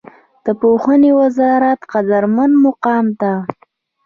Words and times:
د 0.45 0.47
پوهنې 0.61 1.11
وزارت 1.21 1.79
قدرمن 1.93 2.51
مقام 2.65 3.05
ته 3.19 3.31